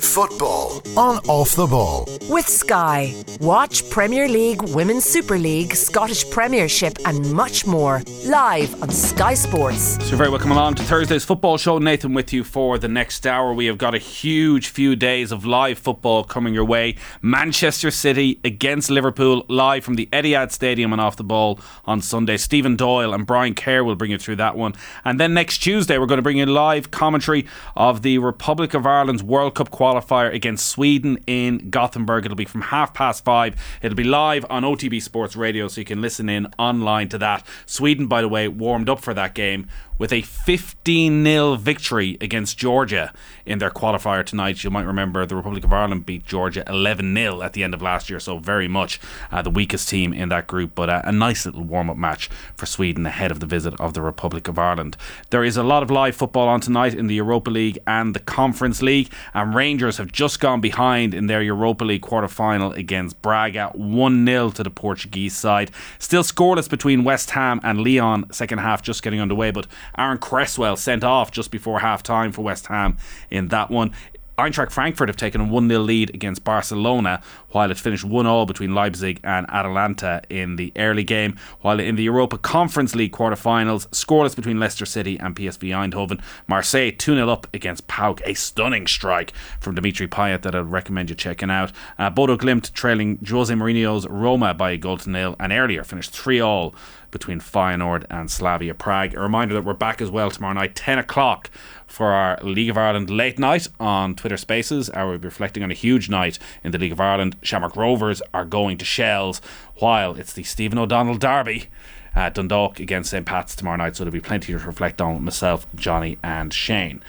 [0.00, 2.08] Football on Off the Ball.
[2.28, 3.14] With Sky.
[3.40, 9.96] Watch Premier League, Women's Super League, Scottish Premiership, and much more live on Sky Sports.
[10.02, 11.78] So, you're very welcome along to Thursday's football show.
[11.78, 13.52] Nathan with you for the next hour.
[13.52, 16.96] We have got a huge few days of live football coming your way.
[17.20, 22.36] Manchester City against Liverpool live from the Etihad Stadium and off the ball on Sunday.
[22.36, 24.74] Stephen Doyle and Brian Kerr will bring you through that one.
[25.04, 27.46] And then next Tuesday, we're going to bring you live commentary
[27.76, 32.24] of the Republic of Ireland's World Cup qualifier against Sweden in Gothenburg.
[32.24, 33.56] It'll be from half past five.
[33.82, 37.46] It'll be live on OTB Sports Radio, so you can listen in online to that.
[37.66, 39.68] Sweden, by the way, warmed up for that game
[40.02, 43.12] with a 15 0 victory against Georgia
[43.46, 44.64] in their qualifier tonight.
[44.64, 47.80] You might remember the Republic of Ireland beat Georgia 11 0 at the end of
[47.80, 48.98] last year, so very much
[49.30, 52.28] uh, the weakest team in that group, but uh, a nice little warm up match
[52.56, 54.96] for Sweden ahead of the visit of the Republic of Ireland.
[55.30, 58.18] There is a lot of live football on tonight in the Europa League and the
[58.18, 63.22] Conference League, and Rangers have just gone behind in their Europa League quarter final against
[63.22, 65.70] Braga 1 0 to the Portuguese side.
[66.00, 70.76] Still scoreless between West Ham and Lyon, second half just getting underway, but Aaron Cresswell
[70.76, 72.96] sent off just before half time for West Ham
[73.30, 73.92] in that one.
[74.38, 78.46] Eintracht Frankfurt have taken a 1 0 lead against Barcelona, while it finished 1 all
[78.46, 81.36] between Leipzig and Atalanta in the early game.
[81.60, 86.20] While in the Europa Conference League quarter finals, scoreless between Leicester City and PSV Eindhoven.
[86.48, 88.20] Marseille 2 0 up against PAOK.
[88.24, 91.70] A stunning strike from Dimitri Payet that I'd recommend you checking out.
[91.98, 96.10] Uh, Bodo Glimt trailing Jose Mourinho's Roma by a goal to nil, and earlier finished
[96.10, 96.74] 3 all
[97.12, 99.14] between Feyenoord and Slavia Prague.
[99.14, 101.48] A reminder that we're back as well tomorrow night, 10 o'clock,
[101.86, 104.90] for our League of Ireland late night on Twitter Spaces.
[104.90, 107.36] Uh, we'll be reflecting on a huge night in the League of Ireland.
[107.42, 109.40] Shamrock Rovers are going to Shells,
[109.76, 111.68] while it's the Stephen O'Donnell Derby.
[112.14, 113.24] Uh, Dundalk against St.
[113.24, 117.02] Pat's tomorrow night, so there'll be plenty to reflect on myself, Johnny, and Shane.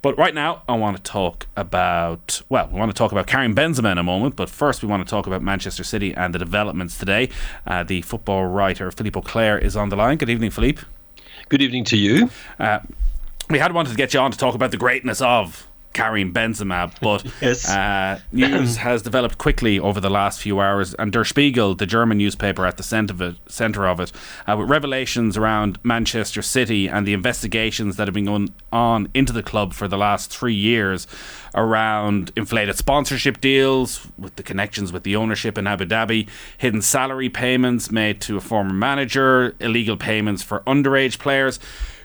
[0.00, 3.54] But right now, I want to talk about, well, we want to talk about Karim
[3.54, 6.38] Benzema in a moment, but first we want to talk about Manchester City and the
[6.38, 7.30] developments today.
[7.66, 10.16] Uh, the football writer Philippe Auclair is on the line.
[10.16, 10.82] Good evening, Philippe.
[11.48, 12.30] Good evening to you.
[12.60, 12.80] Uh,
[13.50, 15.66] we had wanted to get you on to talk about the greatness of
[15.98, 17.68] Karim Benzema, but yes.
[17.68, 22.18] uh, news has developed quickly over the last few hours, and Der Spiegel, the German
[22.18, 24.12] newspaper, at the centre of it, center of it
[24.46, 29.32] uh, with revelations around Manchester City and the investigations that have been going on into
[29.32, 31.08] the club for the last three years
[31.52, 37.28] around inflated sponsorship deals with the connections with the ownership in Abu Dhabi, hidden salary
[37.28, 41.58] payments made to a former manager, illegal payments for underage players.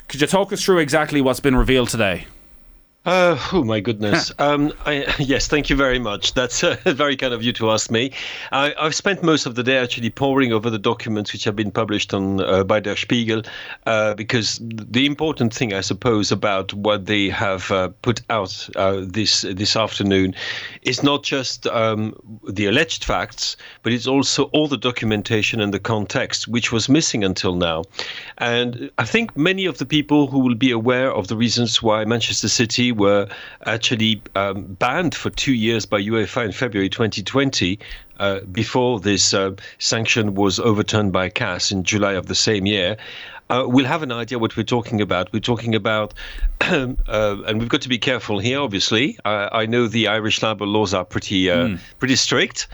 [0.07, 2.25] Could you talk us through exactly what's been revealed today?
[3.05, 4.31] Uh, oh my goodness.
[4.39, 6.33] um, I, yes, thank you very much.
[6.35, 8.11] That's uh, very kind of you to ask me.
[8.51, 11.71] I, have spent most of the day actually poring over the documents which have been
[11.71, 13.43] published on uh, by Der Spiegel,
[13.85, 19.01] uh, because the important thing, I suppose, about what they have uh, put out uh,
[19.03, 20.33] this this afternoon
[20.83, 22.15] is not just um,
[22.47, 27.25] the alleged facts, but it's also all the documentation and the context, which was missing
[27.25, 27.83] until now.
[28.37, 32.05] And I think many of the people who will be aware of the reasons why
[32.05, 33.27] Manchester City were
[33.65, 37.79] actually um, banned for two years by UEFA in February 2020.
[38.19, 42.95] Uh, before this uh, sanction was overturned by CAS in July of the same year,
[43.49, 45.33] uh, we'll have an idea what we're talking about.
[45.33, 46.13] We're talking about,
[46.61, 48.59] uh, and we've got to be careful here.
[48.59, 51.79] Obviously, I know the Irish libel laws are pretty mm.
[51.99, 52.67] pretty strict.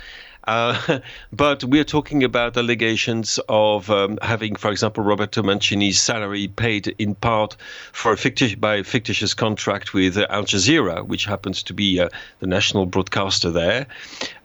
[0.46, 1.00] Uh,
[1.34, 7.16] but we're talking about allegations of um, having, for example, Roberto Mancini's salary paid in
[7.16, 7.56] part
[7.92, 12.10] for a fictitious, by a fictitious contract with Al Jazeera, which happens to be uh,
[12.40, 13.88] the national broadcaster there.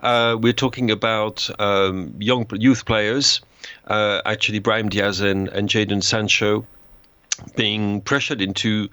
[0.02, 3.40] Uh, we're talking about um, young youth players,
[3.86, 6.66] uh, actually Brahim Diaz and, and Jadon Sancho,
[7.56, 8.88] being pressured into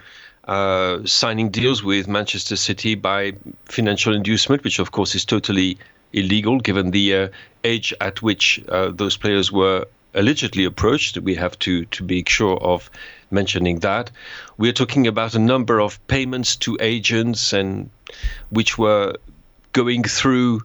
[1.05, 3.33] signing deals with Manchester City by
[3.65, 5.77] financial inducement, which of course is totally
[6.13, 7.27] illegal given the uh,
[7.63, 11.17] age at which uh, those players were allegedly approached.
[11.17, 12.89] We have to to be sure of
[13.29, 14.11] mentioning that.
[14.57, 17.89] We're talking about a number of payments to agents and
[18.49, 19.15] which were
[19.73, 20.61] going through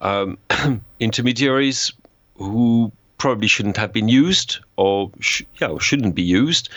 [0.00, 0.38] um,
[1.00, 1.92] intermediaries
[2.36, 6.68] who probably shouldn't have been used or sh- yeah, shouldn't be used.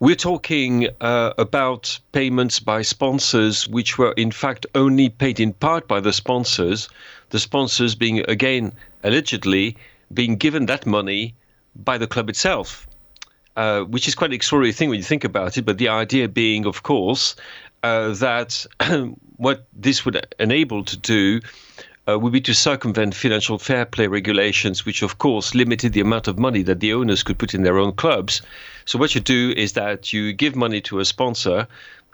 [0.00, 5.88] We're talking uh, about payments by sponsors, which were in fact only paid in part
[5.88, 6.88] by the sponsors,
[7.30, 9.76] the sponsors being, again, allegedly
[10.14, 11.34] being given that money
[11.74, 12.86] by the club itself,
[13.56, 15.62] uh, which is quite an extraordinary thing when you think about it.
[15.62, 17.34] But the idea being, of course,
[17.82, 18.66] uh, that
[19.36, 21.40] what this would enable to do
[22.08, 26.28] uh, would be to circumvent financial fair play regulations, which of course limited the amount
[26.28, 28.40] of money that the owners could put in their own clubs.
[28.86, 31.66] So what you do is that you give money to a sponsor,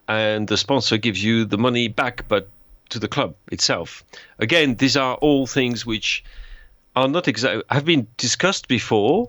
[0.09, 2.49] and the sponsor gives you the money back, but
[2.91, 4.05] to the club itself.
[4.39, 6.25] Again, these are all things which
[6.97, 9.29] are not exact have been discussed before.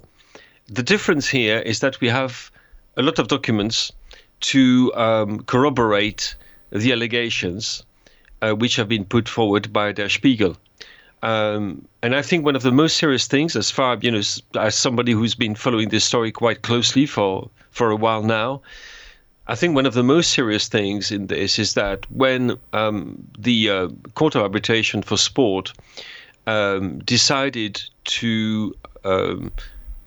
[0.68, 2.52] The difference here is that we have
[2.98, 3.92] a lot of documents
[4.52, 6.36] to um, corroborate
[6.72, 7.84] the allegations
[8.54, 10.58] which have been put forward by Der Spiegel.
[11.24, 14.44] Um, and I think one of the most serious things, as far you know, as,
[14.60, 18.62] as somebody who's been following this story quite closely for for a while now,
[19.48, 23.70] I think one of the most serious things in this is that when um, the
[23.70, 25.74] uh, Court of Arbitration for Sport
[26.48, 29.52] um, decided to um,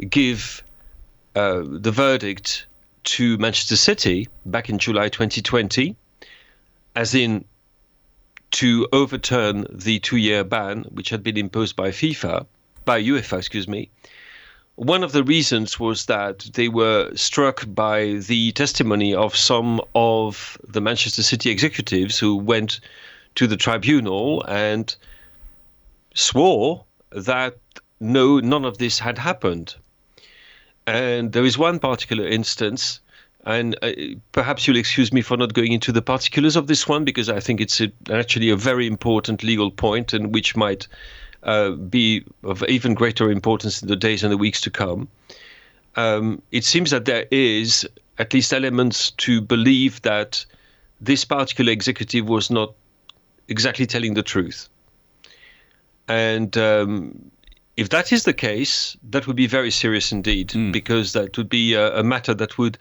[0.08, 0.62] give
[1.36, 2.66] uh, the verdict
[3.04, 5.96] to Manchester City back in July 2020,
[6.96, 7.44] as in
[8.50, 12.46] to overturn the two-year ban which had been imposed by FIFA,
[12.84, 13.90] by UEFA, excuse me.
[14.76, 20.56] One of the reasons was that they were struck by the testimony of some of
[20.66, 22.80] the Manchester City executives who went
[23.34, 24.94] to the tribunal and
[26.14, 27.56] swore that
[28.00, 29.74] no, none of this had happened.
[30.86, 33.00] And there is one particular instance
[33.48, 33.92] and uh,
[34.32, 37.40] perhaps you'll excuse me for not going into the particulars of this one because I
[37.40, 40.86] think it's a, actually a very important legal point and which might
[41.44, 45.08] uh, be of even greater importance in the days and the weeks to come.
[45.96, 50.44] Um, it seems that there is at least elements to believe that
[51.00, 52.74] this particular executive was not
[53.48, 54.68] exactly telling the truth.
[56.06, 57.30] And um,
[57.78, 60.70] if that is the case, that would be very serious indeed, mm.
[60.70, 62.76] because that would be a, a matter that would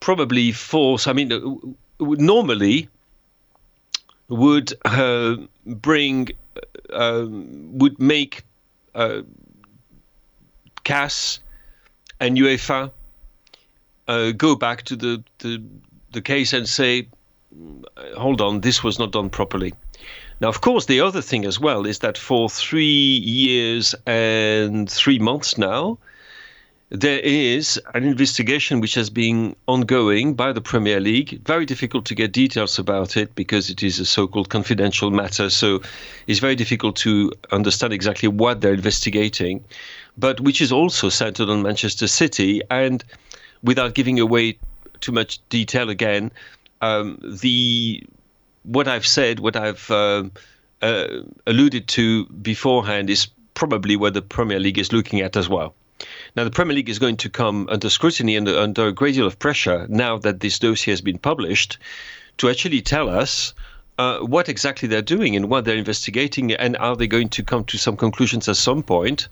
[0.00, 1.06] probably force.
[1.06, 2.88] I mean, normally
[4.28, 6.28] would uh, bring
[6.90, 8.44] uh, would make
[8.94, 9.22] uh,
[10.84, 11.40] CAS
[12.20, 12.90] and UEFA
[14.08, 15.62] uh, go back to the, the
[16.12, 17.08] the case and say,
[18.16, 19.74] hold on, this was not done properly.
[20.40, 25.18] Now, of course, the other thing as well is that for three years and three
[25.18, 25.98] months now,
[26.90, 31.40] there is an investigation which has been ongoing by the Premier League.
[31.44, 35.50] Very difficult to get details about it because it is a so called confidential matter.
[35.50, 35.82] So
[36.28, 39.64] it's very difficult to understand exactly what they're investigating,
[40.16, 42.62] but which is also centered on Manchester City.
[42.70, 43.02] And
[43.64, 44.56] without giving away
[45.00, 46.30] too much detail again,
[46.82, 48.04] um, the
[48.62, 50.24] what I've said, what I've uh,
[50.82, 51.06] uh,
[51.48, 55.74] alluded to beforehand, is probably what the Premier League is looking at as well.
[56.36, 59.26] Now, the Premier League is going to come under scrutiny and under a great deal
[59.26, 61.78] of pressure now that this dossier has been published
[62.38, 63.54] to actually tell us
[63.98, 67.64] uh, what exactly they're doing and what they're investigating, and are they going to come
[67.64, 69.28] to some conclusions at some point?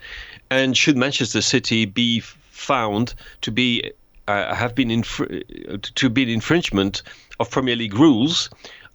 [0.51, 3.93] And should Manchester City be found to be
[4.27, 7.03] uh, have been to be an infringement
[7.39, 8.49] of Premier League rules,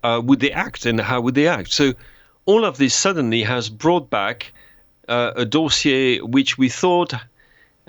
[0.04, 1.72] uh, would they act and how would they act?
[1.72, 1.94] So
[2.46, 4.52] all of this suddenly has brought back
[5.08, 7.14] uh, a dossier which we thought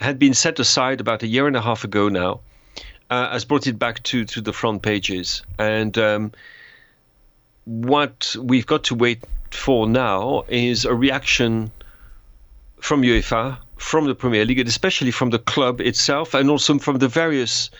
[0.00, 2.41] had been set aside about a year and a half ago now,
[3.11, 5.43] uh, has brought it back to, to the front pages.
[5.58, 6.32] And um,
[7.64, 11.70] what we've got to wait for now is a reaction
[12.81, 16.99] from UEFA, from the Premier League, and especially from the club itself, and also from
[16.99, 17.70] the various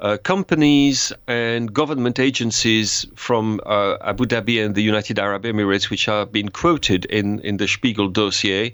[0.00, 6.06] uh, companies and government agencies from uh, Abu Dhabi and the United Arab Emirates, which
[6.06, 8.72] have been quoted in, in the Spiegel dossier,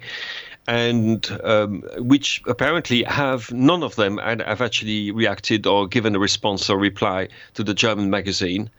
[0.66, 6.18] and um, which apparently have none of them and have actually reacted or given a
[6.18, 8.70] response or reply to the German magazine.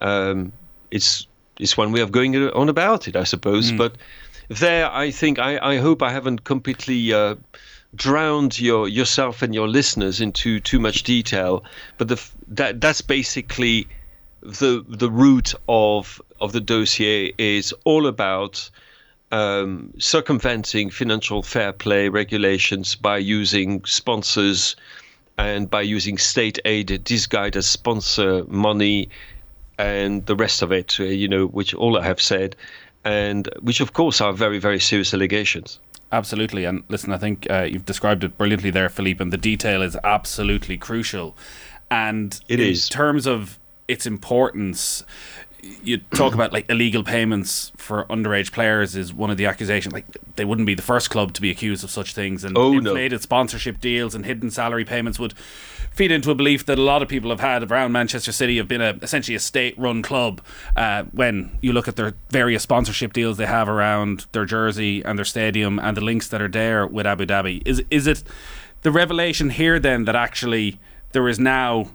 [0.00, 0.52] Um,
[0.90, 1.26] it's
[1.58, 3.72] it's one way of going on about it, I suppose.
[3.72, 3.78] Mm.
[3.78, 3.96] But
[4.48, 7.12] there, I think I, I hope I haven't completely.
[7.12, 7.36] Uh,
[7.94, 11.62] drowned your yourself and your listeners into too much detail
[11.98, 13.86] but the that that's basically
[14.40, 18.70] the the root of of the dossier is all about
[19.32, 24.76] um, circumventing financial fair play regulations by using sponsors
[25.38, 29.08] and by using state aid disguised as sponsor money
[29.78, 32.54] and the rest of it, uh, you know, which all I have said,
[33.04, 35.80] and which of course are very, very serious allegations.
[36.12, 36.66] Absolutely.
[36.66, 39.96] And listen, I think uh, you've described it brilliantly there, Philippe, and the detail is
[40.04, 41.34] absolutely crucial.
[41.90, 42.88] And it in is.
[42.90, 43.58] terms of
[43.88, 45.04] its importance,
[45.62, 49.92] you talk about like illegal payments for underage players is one of the accusations.
[49.92, 52.72] Like they wouldn't be the first club to be accused of such things, and oh,
[52.72, 53.22] inflated no.
[53.22, 55.34] sponsorship deals and hidden salary payments would
[55.92, 58.66] feed into a belief that a lot of people have had around Manchester City have
[58.66, 60.40] been a, essentially a state-run club.
[60.74, 65.18] Uh, when you look at their various sponsorship deals they have around their jersey and
[65.18, 68.24] their stadium and the links that are there with Abu Dhabi, is is it
[68.82, 70.80] the revelation here then that actually
[71.12, 71.90] there is now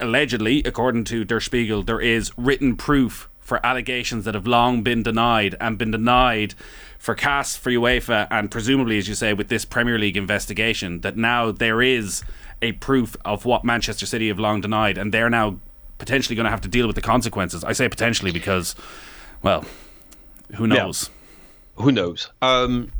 [0.00, 5.02] allegedly, according to Der Spiegel, there is written proof for allegations that have long been
[5.02, 6.54] denied and been denied
[6.98, 11.16] for CAS, for UEFA, and presumably, as you say, with this Premier League investigation, that
[11.16, 12.24] now there is
[12.60, 15.58] a proof of what Manchester City have long denied, and they're now
[15.98, 17.62] potentially going to have to deal with the consequences.
[17.62, 18.74] I say potentially because,
[19.42, 19.64] well,
[20.56, 21.10] who knows?
[21.78, 21.84] Yeah.
[21.84, 22.30] Who knows?
[22.42, 22.90] Um,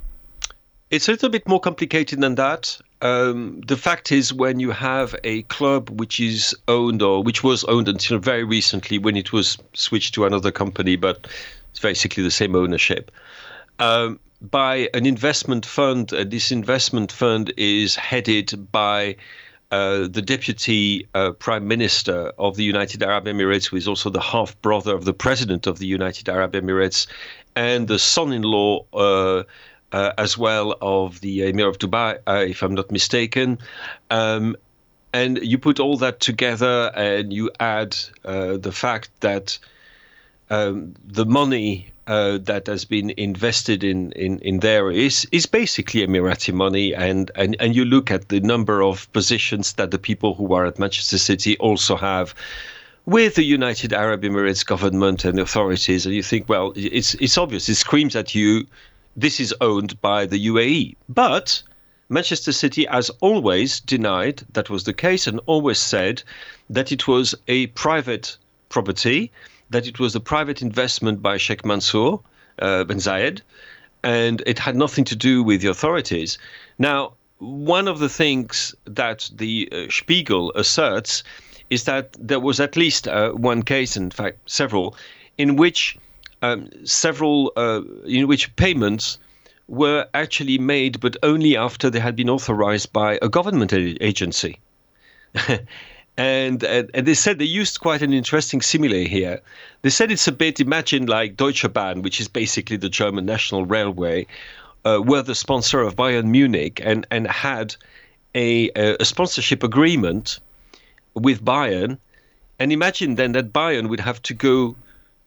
[0.91, 2.79] it's a little bit more complicated than that.
[3.03, 7.65] Um, the fact is, when you have a club which is owned or which was
[7.65, 11.27] owned until very recently, when it was switched to another company, but
[11.71, 13.11] it's basically the same ownership,
[13.79, 16.13] um, by an investment fund.
[16.13, 19.17] Uh, this investment fund is headed by
[19.71, 24.21] uh, the deputy uh, prime minister of the United Arab Emirates, who is also the
[24.21, 27.07] half brother of the president of the United Arab Emirates,
[27.57, 28.87] and the son in law
[29.97, 33.59] uh, uh, as well of the Emir of Dubai, uh, if I'm not mistaken.
[34.11, 34.57] Um,
[35.13, 39.59] and you put all that together and you add the fact that
[40.51, 46.07] um, the money uh, that has been invested in, in, in there is is basically
[46.07, 50.35] Emirati money, and, and and you look at the number of positions that the people
[50.35, 52.35] who are at Manchester City also have
[53.07, 57.69] with the United Arab Emirates government and authorities, and you think, well, it's it's obvious.
[57.69, 58.67] It screams at you,
[59.17, 61.63] this is owned by the UAE, but.
[62.09, 66.23] Manchester City has always denied that was the case and always said
[66.71, 68.37] that it was a private
[68.69, 69.33] property
[69.71, 72.19] that it was a private investment by Sheikh Mansour
[72.59, 73.41] uh, bin Zayed,
[74.03, 76.39] and it had nothing to do with the authorities.
[76.79, 81.25] Now, one of the things that the uh, Spiegel asserts
[81.69, 84.97] is that there was at least uh, one case, in fact, several,
[85.37, 85.99] in which
[86.43, 89.19] um, several uh, in which payments
[89.69, 94.59] were actually made, but only after they had been authorized by a government agency.
[96.19, 99.41] And, and, and they said they used quite an interesting simile here.
[99.83, 103.67] They said it's a bit imagine like Deutsche Bahn, which is basically the German national
[103.67, 104.27] railway,
[104.87, 107.77] uh, were the sponsor of Bayern Munich and and had
[108.35, 110.39] a a sponsorship agreement
[111.15, 111.99] with Bayern,
[112.59, 114.75] and imagine then that Bayern would have to go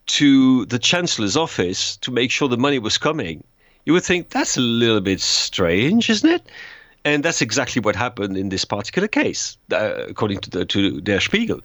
[0.10, 3.44] to the chancellor's office to make sure the money was coming.
[3.86, 6.50] You would think that's a little bit strange, isn't it?
[7.06, 11.20] And that's exactly what happened in this particular case, uh, according to, the, to Der
[11.20, 11.62] Spiegel.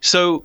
[0.00, 0.44] So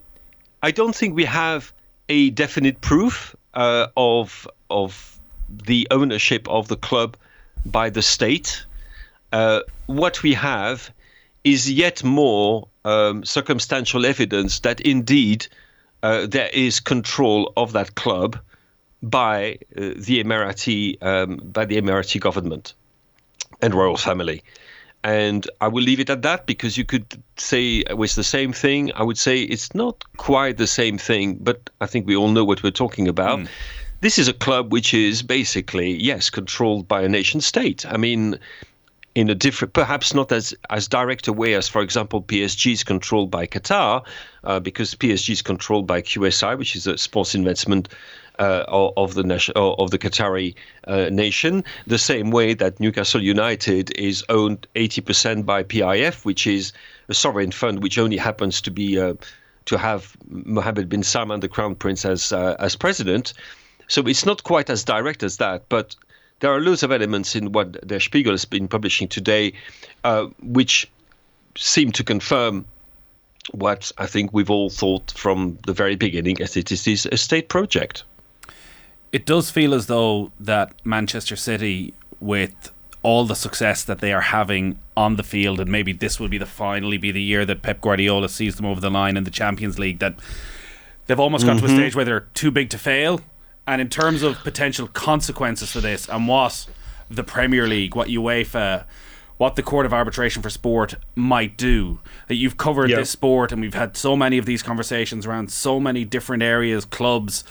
[0.62, 1.74] I don't think we have
[2.08, 7.18] a definite proof uh, of of the ownership of the club
[7.66, 8.66] by the state.
[9.32, 10.92] Uh, what we have
[11.44, 15.48] is yet more um, circumstantial evidence that indeed
[16.04, 18.38] uh, there is control of that club
[19.02, 22.74] by uh, the Emirati um, by the Emirati government
[23.62, 24.44] and royal family.
[25.06, 27.06] And I will leave it at that because you could
[27.36, 28.92] say it was the same thing.
[28.94, 32.46] I would say it's not quite the same thing, but I think we all know
[32.46, 33.40] what we're talking about.
[33.40, 33.48] Mm.
[34.00, 37.86] This is a club which is basically, yes, controlled by a nation state.
[37.86, 38.40] I mean,
[39.15, 42.84] in a different, perhaps not as as direct a way as, for example, PSG is
[42.84, 44.05] controlled by Qatar,
[44.43, 47.89] uh, because PSG is controlled by QSI, which is a sports investment
[48.39, 50.55] uh, of the nation, of the Qatari
[50.88, 56.74] uh, nation, the same way that Newcastle United is owned 80% by PIF, which is
[57.10, 59.13] a sovereign fund which only happens to be uh,
[59.65, 63.34] to have Mohammed bin Salman, the crown prince, as uh, as president.
[63.88, 65.96] So it's not quite as direct as that, but
[66.44, 69.54] there are loads of elements in what Der Spiegel has been publishing today,
[70.04, 70.90] uh, which
[71.56, 72.66] seem to confirm
[73.52, 77.50] what I think we've all thought from the very beginning, as it is a state
[77.50, 78.04] project
[79.14, 82.72] it does feel as though that Manchester City, with
[83.04, 86.40] all the success that they are having on the field, and maybe this will be
[86.40, 89.32] the finally be the year that Pep Guardiola sees them over the line in the
[89.32, 90.16] Champions League, that
[91.06, 91.60] they've almost got mm-hmm.
[91.60, 91.78] to a mm-hmm.
[91.78, 93.22] stage where they're too big to fail.
[93.65, 96.67] And in terms of potential consequences for this, and what
[97.10, 98.86] the Premier League, what UEFA,
[99.38, 102.00] what the Court of Arbitration for Sport might do.
[102.27, 103.00] That you've covered yep.
[103.00, 106.86] this sport, and we've had so many of these conversations around so many different areas,
[106.86, 107.43] clubs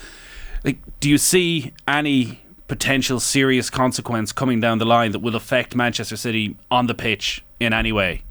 [0.64, 5.74] like, do you see any potential serious consequence coming down the line that will affect
[5.74, 8.22] Manchester City on the pitch in any way?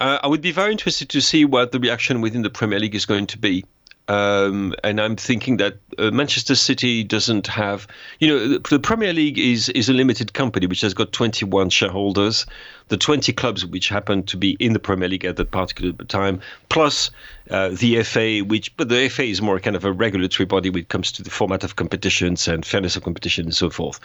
[0.00, 2.94] Uh, I would be very interested to see what the reaction within the Premier League
[2.94, 3.64] is going to be.
[4.10, 7.86] Um, and I'm thinking that uh, Manchester City doesn't have,
[8.18, 12.44] you know, the, Premier League is is a limited company which has got 21 shareholders,
[12.88, 16.40] the 20 clubs which happen to be in the Premier League at that particular time,
[16.70, 17.12] plus
[17.50, 20.80] uh, the FA, which but the FA is more kind of a regulatory body when
[20.80, 24.00] it comes to the format of competitions and fairness of competition and so forth.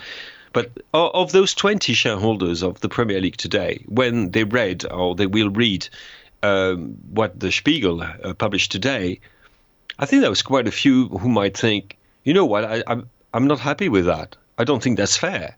[0.53, 5.25] But of those 20 shareholders of the Premier League today, when they read or they
[5.25, 5.89] will read
[6.43, 9.19] um, what the Spiegel uh, published today,
[9.97, 13.09] I think there was quite a few who might think, you know what, I, I'm
[13.33, 14.35] I'm not happy with that.
[14.57, 15.57] I don't think that's fair.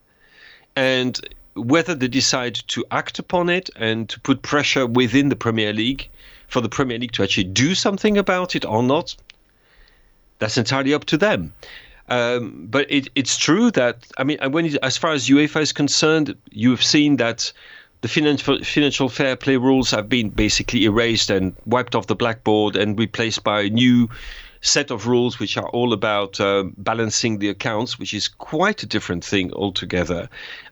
[0.75, 1.20] And
[1.56, 6.10] whether they decide to act upon it and to put pressure within the Premier League
[6.48, 9.15] for the Premier League to actually do something about it or not,
[10.39, 11.53] that's entirely up to them.
[12.10, 16.36] Um, but it, it's true that I mean, when as far as UEFA is concerned,
[16.51, 17.51] you have seen that
[18.01, 22.98] the financial fair play rules have been basically erased and wiped off the blackboard and
[22.98, 24.10] replaced by a new
[24.62, 28.86] set of rules which are all about uh, balancing the accounts, which is quite a
[28.86, 30.30] different thing altogether.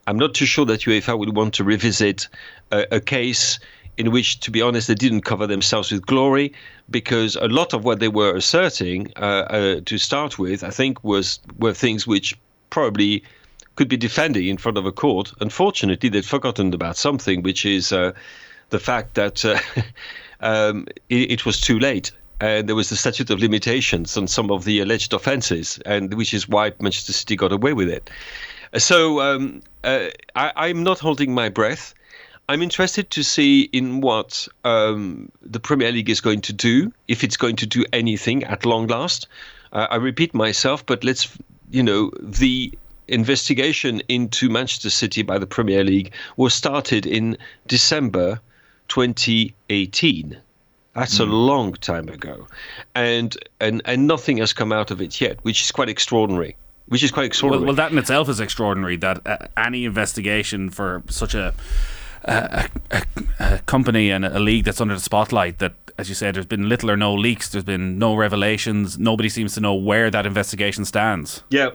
[0.08, 2.28] I'm not too sure that UEFA would want to revisit
[2.72, 3.60] a, a case
[3.98, 6.54] in which, to be honest, they didn't cover themselves with glory
[6.90, 11.04] because a lot of what they were asserting uh, uh, to start with, I think,
[11.04, 12.38] was were things which
[12.70, 13.24] probably
[13.76, 15.34] could be defending in front of a court.
[15.40, 18.14] Unfortunately, they'd forgotten about something, which is uh,
[18.70, 19.60] the fact that uh,
[20.40, 22.12] um, it, it, was too late.
[22.40, 26.34] And there was the statute of limitations on some of the alleged offences, and which
[26.34, 28.10] is why Manchester City got away with it.
[28.78, 31.94] So um, uh, I, I'm not holding my breath.
[32.48, 37.24] I'm interested to see in what um, the Premier League is going to do, if
[37.24, 39.28] it's going to do anything at long last.
[39.72, 41.36] Uh, I repeat myself, but let's,
[41.72, 48.40] you know, the investigation into Manchester City by the Premier League was started in December
[48.88, 50.38] 2018.
[50.94, 51.32] That's a hmm.
[51.32, 52.48] long time ago,
[52.96, 56.56] and and and nothing has come out of it yet, which is quite extraordinary.
[56.88, 57.66] Which is quite extraordinary.
[57.66, 58.96] Well, well that in itself is extraordinary.
[58.96, 61.54] That uh, any investigation for such a
[62.26, 63.04] a, a,
[63.40, 66.68] a, company and a league that's under the spotlight that as you said there's been
[66.68, 70.86] little or no leaks there's been no revelations nobody seems to know where that investigation
[70.86, 71.70] stands yeah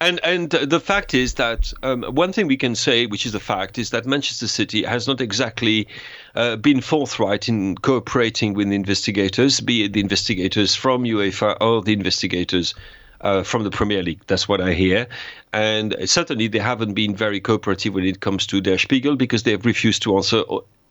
[0.00, 3.40] and and the fact is that um, one thing we can say, which is the
[3.40, 5.88] fact, is that Manchester City has not exactly
[6.34, 11.82] uh, been forthright in cooperating with the investigators, be it the investigators from UEFA or
[11.82, 12.74] the investigators
[13.22, 14.20] uh, from the Premier League.
[14.26, 15.06] That's what I hear.
[15.52, 19.52] And certainly they haven't been very cooperative when it comes to Der Spiegel because they
[19.52, 20.42] have refused to answer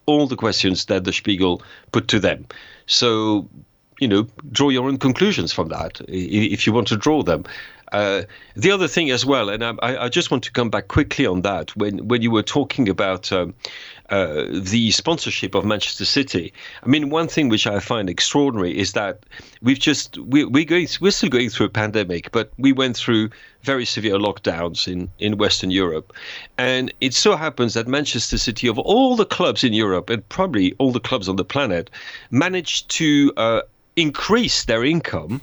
[0.06, 2.46] all the questions that the Spiegel put to them.
[2.86, 3.48] So,
[4.00, 7.46] you know, draw your own conclusions from that if you want to draw them.
[7.91, 8.23] Uh,
[8.56, 11.41] the other thing as well, and I, I, just want to come back quickly on
[11.41, 13.54] that, when when you were talking about um,
[14.10, 18.93] uh, the sponsorship of Manchester City, I mean, one thing which I find extraordinary is
[18.93, 19.25] that
[19.62, 23.30] we've just we, we're going we're still going through a pandemic, but we went through
[23.63, 26.13] very severe lockdowns in in Western Europe,
[26.58, 30.73] and it so happens that Manchester City, of all the clubs in Europe and probably
[30.77, 31.89] all the clubs on the planet,
[32.30, 33.62] managed to uh,
[33.97, 35.41] increase their income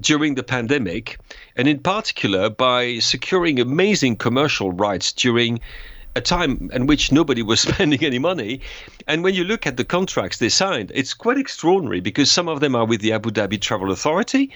[0.00, 1.18] during the pandemic,
[1.56, 5.60] and in particular by securing amazing commercial rights during
[6.14, 8.60] a time in which nobody was spending any money.
[9.06, 12.60] And when you look at the contracts they signed, it's quite extraordinary because some of
[12.60, 14.50] them are with the Abu Dhabi Travel Authority.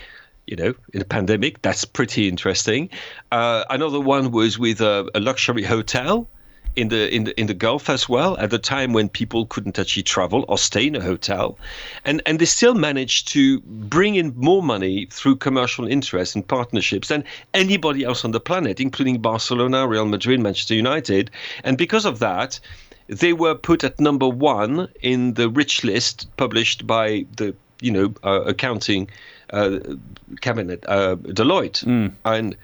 [0.47, 2.91] You know, in a pandemic, that's pretty interesting.
[3.33, 6.29] Uh, another one was with a, a luxury hotel
[6.77, 9.79] in the in the in the Gulf as well at the time when people couldn't
[9.79, 11.59] actually travel or stay in a hotel,
[12.05, 17.09] and and they still managed to bring in more money through commercial interests and partnerships
[17.09, 21.31] than anybody else on the planet, including Barcelona, Real Madrid, Manchester United,
[21.65, 22.61] and because of that.
[23.09, 28.15] They were put at number one in the rich list published by the you know
[28.25, 29.09] uh, accounting
[29.51, 29.79] uh,
[30.41, 32.13] cabinet uh, Deloitte, mm.
[32.25, 32.57] and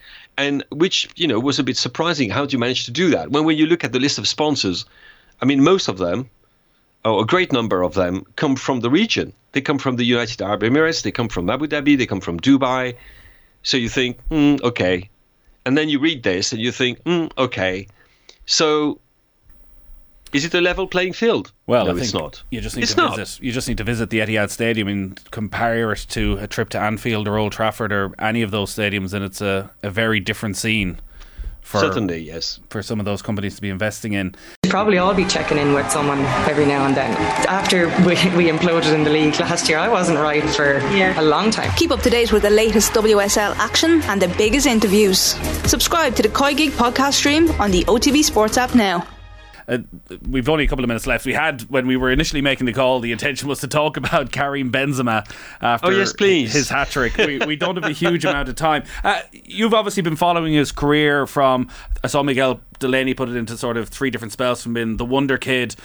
[0.42, 2.30] and which you know was a bit surprising.
[2.30, 3.30] How do you manage to do that?
[3.30, 4.84] When when you look at the list of sponsors,
[5.40, 6.28] I mean, most of them,
[7.04, 9.32] or a great number of them, come from the region.
[9.52, 11.02] They come from the United Arab Emirates.
[11.02, 11.96] They come from Abu Dhabi.
[11.96, 12.96] They come from Dubai.
[13.62, 15.08] So you think, mm, okay,
[15.64, 17.86] and then you read this and you think, mm, okay.
[18.46, 18.98] So
[20.32, 21.52] is it a level playing field?
[21.66, 22.42] Well, no, it's not.
[22.50, 23.16] You just need it's to not.
[23.16, 23.42] visit.
[23.42, 26.80] You just need to visit the Etihad Stadium and compare it to a trip to
[26.80, 30.56] Anfield or Old Trafford or any of those stadiums, and it's a, a very different
[30.56, 31.00] scene.
[31.60, 32.58] For, Certainly, yes.
[32.70, 34.34] For some of those companies to be investing in.
[34.64, 36.18] Probably all be checking in with someone
[36.48, 37.10] every now and then.
[37.46, 41.18] After we, we imploded in the league last year, I wasn't right for yeah.
[41.18, 41.70] a long time.
[41.76, 45.18] Keep up to date with the latest WSL action and the biggest interviews.
[45.68, 49.06] Subscribe to the Koi Gig podcast stream on the OTB Sports app now.
[49.68, 49.78] Uh,
[50.28, 51.24] we've only a couple of minutes left.
[51.24, 54.32] We had when we were initially making the call, the intention was to talk about
[54.32, 55.26] Karim Benzema
[55.60, 56.52] after oh, yes, please.
[56.52, 57.16] his hat trick.
[57.16, 58.84] we, we, don't have a huge amount of time.
[59.04, 61.68] Uh, you've obviously been following his career from.
[62.02, 65.04] I saw Miguel Delaney put it into sort of three different spells from being the
[65.04, 65.76] wonder kid,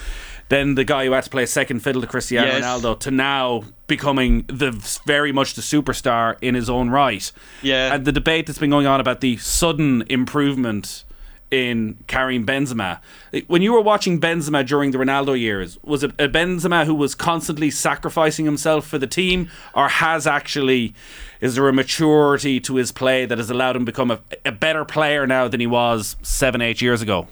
[0.49, 2.63] then the guy who had to play second fiddle to Cristiano yes.
[2.63, 4.71] Ronaldo, to now becoming the
[5.05, 7.31] very much the superstar in his own right.
[7.61, 11.03] Yeah, and the debate that's been going on about the sudden improvement
[11.51, 12.99] in Karim Benzema.
[13.47, 17.15] When you were watching Benzema during the Ronaldo years, was it a Benzema who was
[17.15, 20.93] constantly sacrificing himself for the team, or has actually
[21.39, 24.51] is there a maturity to his play that has allowed him to become a, a
[24.51, 27.27] better player now than he was seven, eight years ago?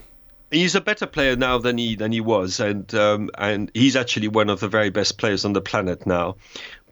[0.50, 4.28] He's a better player now than he than he was, and um, and he's actually
[4.28, 6.36] one of the very best players on the planet now.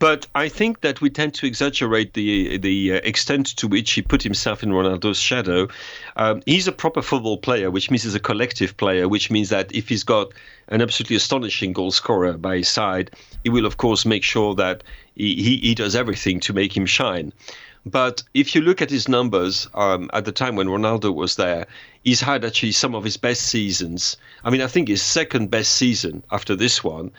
[0.00, 4.02] But I think that we tend to exaggerate the the uh, extent to which he
[4.02, 5.68] put himself in Ronaldo's shadow.
[6.16, 9.72] Um, he's a proper football player, which means he's a collective player, which means that
[9.72, 10.32] if he's got
[10.68, 13.12] an absolutely astonishing goal scorer by his side,
[13.44, 14.82] he will of course make sure that
[15.14, 17.32] he, he, he does everything to make him shine.
[17.87, 21.66] But if you look at his numbers um, at the time when Ronaldo was there,
[22.03, 24.16] he's had actually some of his best seasons.
[24.42, 27.11] I mean, I think his second best season after this one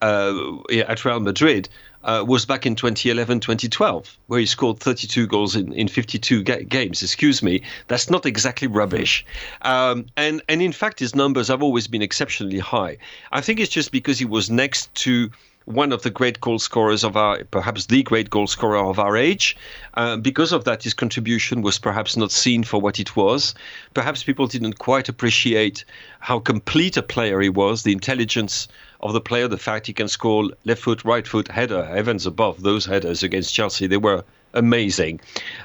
[0.00, 0.34] uh,
[0.70, 1.68] at Real Madrid
[2.04, 6.64] uh, was back in 2011 2012, where he scored 32 goals in, in 52 ga-
[6.64, 7.02] games.
[7.02, 9.24] Excuse me, that's not exactly rubbish.
[9.62, 12.98] Um, and, and in fact, his numbers have always been exceptionally high.
[13.32, 15.30] I think it's just because he was next to
[15.64, 19.16] one of the great goal scorers of our, perhaps the great goal scorer of our
[19.16, 19.56] age.
[19.94, 23.54] Uh, because of that, his contribution was perhaps not seen for what it was.
[23.94, 25.84] Perhaps people didn't quite appreciate
[26.20, 28.68] how complete a player he was, the intelligence
[29.00, 32.62] of the player, the fact he can score left foot, right foot, header, heavens above
[32.62, 33.86] those headers against Chelsea.
[33.86, 34.24] They were
[34.54, 35.20] amazing.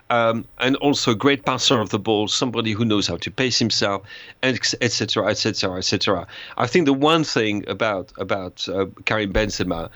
[0.10, 3.58] Um, and also a great passer of the ball, somebody who knows how to pace
[3.58, 4.04] himself,
[4.43, 6.28] etc., etc., etc.
[6.58, 9.89] I think the one thing about about uh, Karim Benzema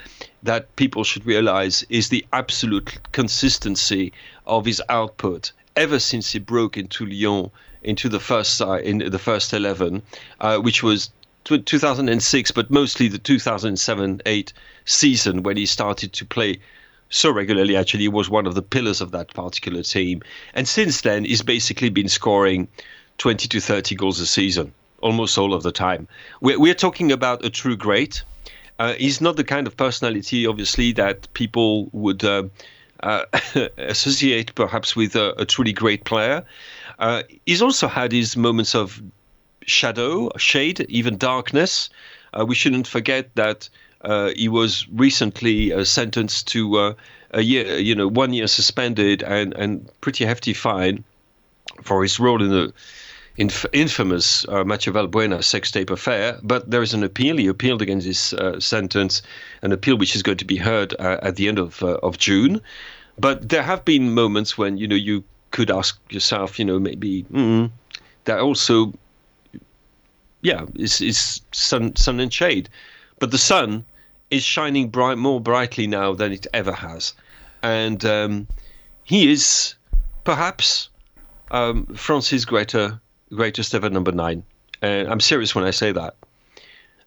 [0.43, 4.13] that people should realize is the absolute consistency
[4.45, 7.49] of his output ever since he broke into Lyon
[7.81, 10.01] into the first side in the first 11
[10.39, 11.09] uh, which was
[11.43, 14.53] 2006, but mostly the 2007-8
[14.85, 16.59] season when he started to play
[17.13, 17.75] so regularly.
[17.77, 20.21] Actually, was one of the pillars of that particular team,
[20.53, 22.67] and since then, he's basically been scoring
[23.19, 26.07] 20 to 30 goals a season, almost all of the time.
[26.41, 28.23] We're, we're talking about a true great.
[28.79, 32.43] Uh, he's not the kind of personality, obviously, that people would uh,
[33.01, 33.25] uh,
[33.77, 36.43] associate perhaps with a, a, truly great player.
[36.97, 39.01] Uh, he's also had his moments of
[39.61, 41.89] shadow, shade, even darkness.
[42.33, 43.69] Uh, we shouldn't forget that
[44.35, 46.93] he was recently uh, sentenced to uh,
[47.31, 51.03] a year, you know, one year suspended and and pretty hefty fine
[51.83, 52.73] for his role in the
[53.37, 56.39] inf- infamous uh, Mathieu Valbuena sex tape affair.
[56.43, 57.37] But there is an appeal.
[57.37, 59.21] He appealed against this uh, sentence,
[59.61, 62.61] an appeal which is going to be heard uh, at the end of of June.
[63.17, 67.23] But there have been moments when you know you could ask yourself, you know, maybe
[67.31, 67.69] mm,
[68.25, 68.93] that also
[70.43, 72.69] yeah, it's, it's sun, sun and shade.
[73.19, 73.85] But the sun
[74.33, 77.13] is shining bright, more brightly now than it ever has.
[77.61, 78.47] And um,
[79.03, 79.75] he is
[80.23, 80.89] perhaps
[81.51, 84.43] um, France's greater, greatest ever number nine.
[84.81, 86.15] And I'm serious when I say that.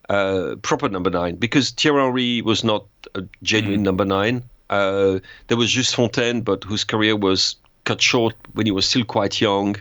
[0.09, 2.87] Uh, proper number nine, because Thierry Henry was not
[3.17, 3.85] a genuine mm.
[3.85, 4.45] number nine.
[4.71, 9.05] Uh, there was Just Fontaine, but whose career was cut short when he was still
[9.05, 9.77] quite young.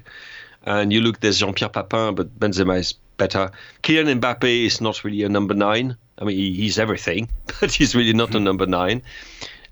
[0.64, 3.52] And you look, there's Jean Pierre Papin, but Benzema is better.
[3.84, 5.96] Kylian Mbappe is not really a number nine.
[6.18, 8.44] I mean, he, he's everything, but he's really not a hmm.
[8.44, 9.02] number nine.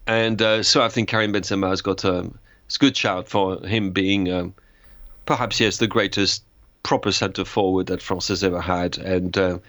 [0.06, 3.92] And uh, so I think Karim Benzema has got a, a good shout for him
[3.92, 4.54] being um,
[5.26, 6.44] perhaps, yes, the greatest
[6.84, 8.98] proper centre forward that France has ever had.
[8.98, 9.60] And uh,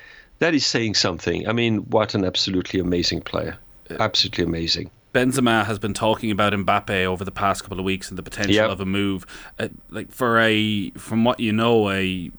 [0.41, 1.49] that is saying something.
[1.49, 3.57] I mean, what an absolutely amazing player.
[3.91, 4.91] Absolutely amazing.
[5.15, 8.55] Benzema has been talking about Mbappe over the past couple of weeks and the potential
[8.55, 8.71] yep.
[8.71, 9.25] of a move.
[9.61, 12.33] Uh, like for a, from what you know, a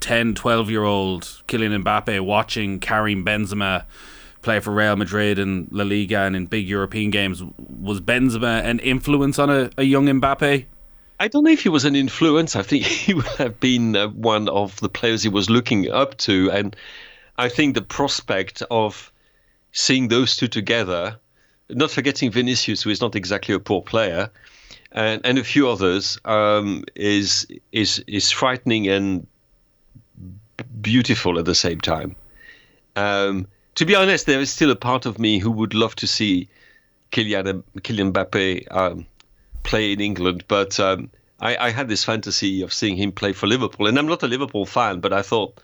[0.00, 3.84] 10, 12 year old Kylian Mbappe watching Karim Benzema
[4.42, 7.42] play for Real Madrid and La Liga and in big European games,
[7.80, 10.64] was Benzema an influence on a, a young Mbappe?
[11.18, 12.56] I don't know if he was an influence.
[12.56, 16.16] I think he would have been uh, one of the players he was looking up
[16.18, 16.50] to.
[16.50, 16.76] And
[17.38, 19.12] I think the prospect of
[19.72, 21.18] seeing those two together
[21.70, 24.30] not forgetting Vinicius, who is not exactly a poor player,
[24.92, 29.26] and, and a few others, um, is is is frightening and
[30.80, 32.16] beautiful at the same time.
[32.94, 36.06] Um, to be honest, there is still a part of me who would love to
[36.06, 36.48] see
[37.12, 39.06] Kylian Kylian Mbappe um,
[39.62, 43.46] play in England, but um, I, I, had this fantasy of seeing him play for
[43.46, 45.60] Liverpool, and I'm not a Liverpool fan, but I thought,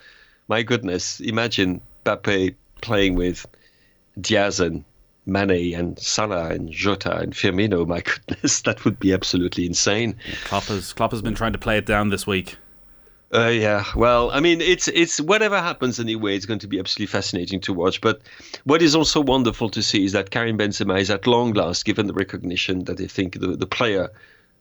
[0.48, 3.46] my goodness, imagine Mbappe playing with
[4.20, 4.84] Diaz and
[5.24, 10.16] Mane and Salah and Jota and Firmino, my goodness, that would be absolutely insane.
[10.44, 12.56] Klopp has Klopp has been trying to play it down this week.
[13.34, 16.36] Uh, yeah, well, I mean, it's it's whatever happens anyway.
[16.36, 18.00] It's going to be absolutely fascinating to watch.
[18.02, 18.20] But
[18.64, 22.06] what is also wonderful to see is that Karim Benzema is at long last given
[22.08, 24.10] the recognition that I think the the player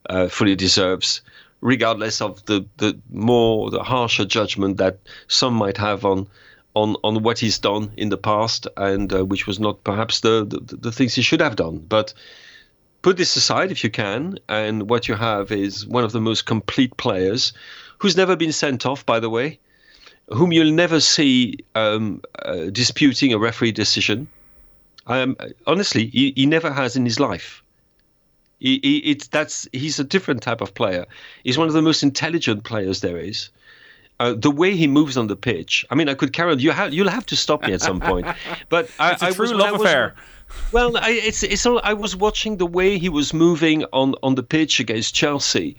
[0.09, 1.21] uh, fully deserves.
[1.61, 6.27] regardless of the, the more the harsher judgment that some might have on
[6.73, 10.45] on on what he's done in the past and uh, which was not perhaps the,
[10.45, 12.13] the the things he should have done but
[13.01, 16.45] put this aside if you can and what you have is one of the most
[16.45, 17.53] complete players
[18.01, 19.59] who's never been sent off by the way
[20.29, 24.27] whom you'll never see um, uh, disputing a referee decision
[25.07, 25.37] um,
[25.67, 27.61] honestly he, he never has in his life
[28.59, 31.05] he, he, it's that's he's a different type of player
[31.43, 33.49] he's one of the most intelligent players there is
[34.21, 35.83] uh, the way he moves on the pitch.
[35.89, 36.59] I mean, I could carry on.
[36.59, 38.27] You have, you'll have to stop me at some point.
[38.69, 40.13] But I, it's a I true was, love was, affair.
[40.71, 41.65] Well, I, it's it's.
[41.65, 45.75] All, I was watching the way he was moving on on the pitch against Chelsea.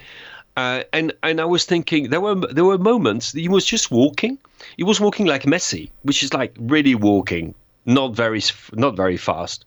[0.56, 4.38] Uh, and and I was thinking there were there were moments he was just walking.
[4.76, 7.54] He was walking like Messi, which is like really walking,
[7.86, 9.64] not very not very fast.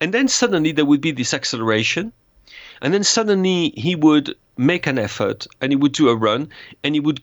[0.00, 2.12] And then suddenly there would be this acceleration,
[2.82, 6.48] and then suddenly he would make an effort and he would do a run
[6.82, 7.20] and he would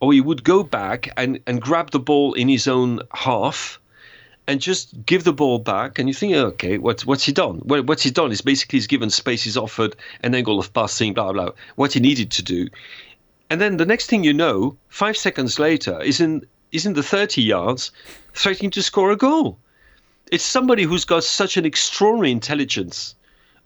[0.00, 3.78] or he would go back and, and grab the ball in his own half
[4.46, 5.98] and just give the ball back.
[5.98, 7.60] And you think, okay, what's what's he done?
[7.64, 11.14] Well, what's he done is basically he's given space, he's offered an angle of passing,
[11.14, 11.50] blah blah.
[11.76, 12.68] What he needed to do,
[13.50, 17.02] and then the next thing you know, five seconds later, is in is in the
[17.02, 17.92] thirty yards,
[18.34, 19.58] threatening to score a goal.
[20.30, 23.14] It's somebody who's got such an extraordinary intelligence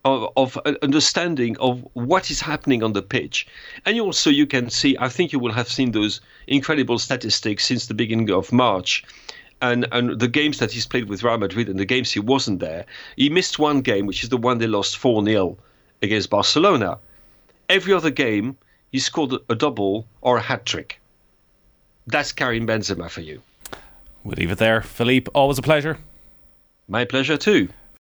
[0.04, 3.46] of, of uh, understanding of what is happening on the pitch.
[3.84, 7.86] And also you can see, I think you will have seen those incredible statistics since
[7.86, 9.04] the beginning of March.
[9.62, 12.60] And, and the games that he's played with Real Madrid and the games he wasn't
[12.60, 12.84] there,
[13.16, 15.56] he missed one game, which is the one they lost 4 0
[16.02, 16.98] against Barcelona.
[17.68, 18.56] Every other game,
[18.92, 21.00] he scored a double or a hat trick.
[22.06, 23.42] That's Karim Benzema for you.
[24.22, 24.82] We'll leave it there.
[24.82, 25.98] Philippe, always a pleasure.
[26.88, 27.68] My pleasure too.